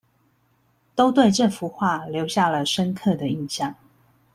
[0.95, 3.75] 都對這幅畫留下了深刻的印象